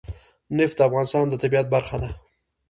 نفت 0.57 0.75
د 0.79 0.85
افغانستان 0.87 1.25
د 1.29 1.33
طبیعت 1.43 1.67
برخه 1.75 1.95
ده. 2.01 2.09